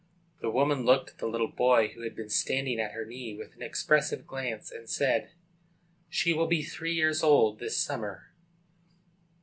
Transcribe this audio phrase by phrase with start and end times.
[0.41, 3.53] The woman looked at the little boy who had been standing at her knee, with
[3.53, 5.29] an expressive glance, and said,
[6.09, 8.31] "She will be three years old this summer."